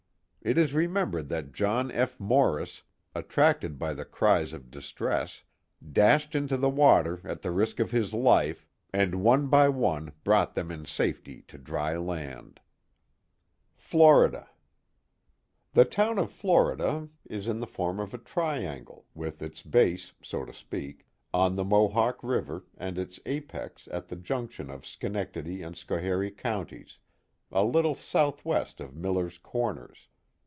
It 0.43 0.57
is 0.57 0.73
remembered 0.73 1.29
that 1.29 1.51
John 1.51 1.91
F. 1.91 2.19
Morris, 2.19 2.81
attracted 3.13 3.77
by 3.77 3.93
the 3.93 4.03
cries 4.03 4.53
of 4.53 4.71
distress, 4.71 5.43
dashed 5.91 6.33
into 6.33 6.57
the 6.57 6.67
water 6.67 7.21
at 7.23 7.43
the 7.43 7.51
risk 7.51 7.79
of 7.79 7.91
his 7.91 8.11
life, 8.11 8.67
and 8.91 9.21
one 9.21 9.49
by 9.49 9.69
one 9.69 10.13
brought 10.23 10.55
them 10.55 10.71
in 10.71 10.85
safety 10.87 11.43
to 11.43 11.59
dry 11.59 11.95
land. 11.95 12.59
Canajoharie— 13.77 14.31
The 15.73 15.83
Hills 15.83 15.85
of 15.85 15.85
Florida 15.85 15.85
399 15.85 15.85
FLORIDA. 15.85 15.85
The 15.85 15.85
town 15.85 16.17
of 16.17 16.31
Florida, 16.97 17.09
is 17.29 17.47
in 17.47 17.59
the 17.59 17.67
form 17.67 17.99
of 17.99 18.11
a 18.15 18.17
triangle, 18.17 19.05
with 19.13 19.43
its 19.43 19.61
base, 19.61 20.13
so 20.23 20.43
to 20.43 20.53
speak, 20.55 21.05
on 21.31 21.55
the 21.55 21.63
Mohawk 21.63 22.17
River 22.23 22.65
and 22.79 22.97
its 22.97 23.19
apex 23.27 23.87
at 23.91 24.07
the 24.07 24.15
junction 24.15 24.71
of 24.71 24.87
Schenectady 24.87 25.61
and 25.61 25.75
Schoharie 25.75 26.35
Counties, 26.35 26.97
a 27.51 27.63
little 27.63 27.93
southwest 27.93 28.79
of 28.79 28.95
Miller's 28.95 29.37
Corners. 29.37 30.07